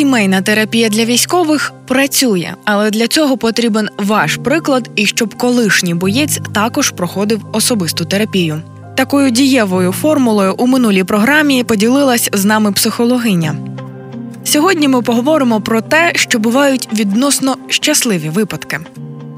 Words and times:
Сімейна 0.00 0.42
терапія 0.42 0.88
для 0.88 1.04
військових 1.04 1.72
працює, 1.88 2.54
але 2.64 2.90
для 2.90 3.08
цього 3.08 3.36
потрібен 3.36 3.88
ваш 3.98 4.36
приклад, 4.36 4.90
і 4.96 5.06
щоб 5.06 5.34
колишній 5.34 5.94
боєць 5.94 6.40
також 6.54 6.90
проходив 6.90 7.40
особисту 7.52 8.04
терапію. 8.04 8.62
Такою 8.96 9.30
дієвою 9.30 9.92
формулою 9.92 10.54
у 10.58 10.66
минулій 10.66 11.04
програмі 11.04 11.64
поділилась 11.64 12.30
з 12.32 12.44
нами 12.44 12.72
психологиня. 12.72 13.54
Сьогодні 14.44 14.88
ми 14.88 15.02
поговоримо 15.02 15.60
про 15.60 15.80
те, 15.80 16.12
що 16.14 16.38
бувають 16.38 16.88
відносно 16.92 17.56
щасливі 17.68 18.28
випадки, 18.28 18.80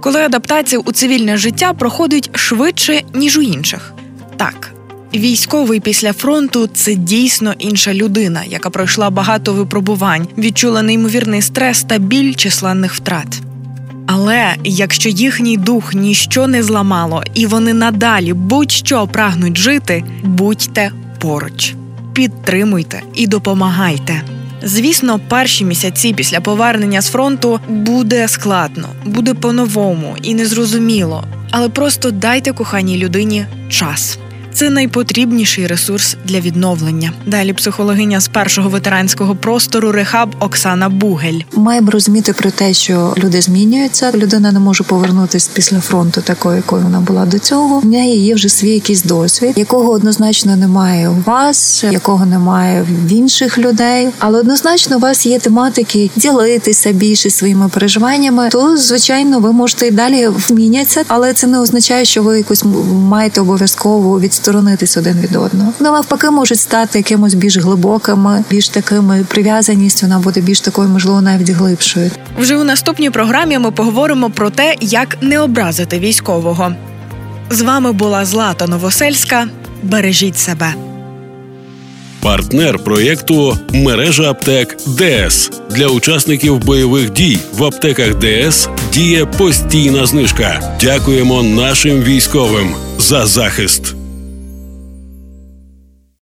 коли 0.01 0.21
адаптація 0.21 0.83
у 0.85 0.93
цивільне 0.93 1.37
життя 1.37 1.73
проходить 1.73 2.31
швидше 2.35 3.03
ніж 3.15 3.39
у 3.39 3.43
інших. 3.43 3.93
Так, 4.37 4.72
Військовий 5.15 5.81
після 5.81 6.13
фронту 6.13 6.69
це 6.75 6.95
дійсно 6.95 7.55
інша 7.59 7.95
людина, 7.95 8.43
яка 8.49 8.71
пройшла 8.71 9.11
багато 9.11 9.53
випробувань, 9.53 10.29
відчула 10.39 10.83
неймовірний 10.83 11.43
стрес 11.43 11.83
та 11.83 11.99
біль 11.99 12.35
численних 12.35 12.95
втрат. 12.95 13.41
Але 14.07 14.55
якщо 14.65 15.09
їхній 15.09 15.57
дух 15.57 15.95
ніщо 15.95 16.47
не 16.47 16.63
зламало, 16.63 17.23
і 17.35 17.47
вони 17.47 17.75
надалі 17.75 18.33
будь-що 18.33 19.07
прагнуть 19.07 19.59
жити, 19.59 20.05
будьте 20.23 20.93
поруч, 21.19 21.75
підтримуйте 22.13 23.03
і 23.15 23.27
допомагайте. 23.27 24.23
Звісно, 24.63 25.21
перші 25.29 25.65
місяці 25.65 26.15
після 26.17 26.41
повернення 26.41 27.01
з 27.01 27.09
фронту 27.09 27.61
буде 27.69 28.29
складно, 28.29 28.89
буде 29.05 29.35
по-новому 29.35 30.17
і 30.23 30.35
незрозуміло, 30.35 31.25
але 31.51 31.69
просто 31.69 32.11
дайте 32.11 32.53
коханій 32.53 32.99
людині 32.99 33.47
час. 33.69 34.19
Це 34.55 34.71
найпотрібніший 34.71 35.67
ресурс 35.67 36.17
для 36.25 36.41
відновлення. 36.41 37.13
Далі 37.27 37.53
психологиня 37.53 38.21
з 38.21 38.29
першого 38.29 38.69
ветеранського 38.69 39.35
простору 39.35 39.93
Рехаб 39.93 40.35
Оксана 40.41 40.89
Бугель. 40.89 41.41
Маємо 41.53 41.91
розуміти 41.91 42.33
про 42.33 42.51
те, 42.51 42.75
що 42.75 43.15
люди 43.19 43.43
змінюються. 43.43 44.13
Людина 44.15 44.53
не 44.53 44.59
може 44.59 44.85
повернутися 44.85 45.51
після 45.55 45.81
фронту, 45.81 46.21
такою, 46.21 46.57
якою 46.57 46.83
вона 46.83 47.01
була 47.01 47.27
до 47.27 47.39
цього. 47.39 47.81
В 47.81 47.87
неї 47.87 48.25
є 48.25 48.35
вже 48.35 48.49
свій 48.49 48.71
якийсь 48.71 49.03
досвід, 49.03 49.53
якого 49.57 49.91
однозначно 49.91 50.57
немає 50.57 51.09
у 51.09 51.17
вас, 51.27 51.85
якого 51.91 52.27
немає 52.27 52.87
в 53.05 53.13
інших 53.13 53.59
людей. 53.59 54.09
Але 54.19 54.39
однозначно 54.39 54.97
у 54.97 55.01
вас 55.01 55.27
є 55.27 55.39
тематики 55.39 56.11
ділитися 56.17 56.93
більше 56.93 57.31
своїми 57.31 57.69
переживаннями. 57.69 58.49
То 58.49 58.77
звичайно, 58.77 59.41
ви 59.41 59.53
можете 59.53 59.87
і 59.87 59.91
далі 59.91 60.29
вмінятися, 60.29 61.05
але 61.09 61.33
це 61.33 61.47
не 61.47 61.61
означає, 61.61 62.05
що 62.05 62.23
ви 62.23 62.39
якось 62.39 62.65
маєте 62.93 63.41
обов'язково 63.41 64.21
від 64.21 64.35
відсторонитись 64.43 64.97
один 64.97 65.21
від 65.21 65.37
одного. 65.37 65.73
Вони 65.79 65.91
навпаки 65.91 66.31
можуть 66.31 66.59
стати 66.59 66.99
якимось 66.99 67.35
більш 67.35 67.57
глибокими, 67.57 68.45
більш 68.51 68.69
такими 68.69 69.25
прив'язаністю. 69.29 70.07
Вона 70.07 70.19
буде 70.19 70.41
більш 70.41 70.61
такою, 70.61 70.89
можливо, 70.89 71.21
навіть 71.21 71.51
глибшою. 71.51 72.11
Вже 72.39 72.57
у 72.57 72.65
наступній 72.65 73.11
програмі 73.11 73.59
ми 73.59 73.71
поговоримо 73.71 74.31
про 74.31 74.51
те, 74.51 74.77
як 74.81 75.17
не 75.21 75.41
образити 75.41 75.99
військового. 75.99 76.75
З 77.51 77.61
вами 77.61 77.93
була 77.93 78.25
Злата 78.25 78.67
Новосельська. 78.67 79.49
Бережіть 79.83 80.39
себе. 80.39 80.75
Партнер 82.21 82.79
проєкту 82.79 83.59
мережа 83.73 84.31
аптек 84.31 84.77
ДС 84.87 85.51
для 85.71 85.87
учасників 85.87 86.59
бойових 86.59 87.13
дій 87.13 87.39
в 87.53 87.65
аптеках 87.65 88.15
ДС 88.19 88.69
діє 88.93 89.27
постійна 89.27 90.07
знижка. 90.07 90.79
Дякуємо 90.81 91.43
нашим 91.43 92.03
військовим 92.03 92.75
за 92.99 93.27
захист. 93.27 94.02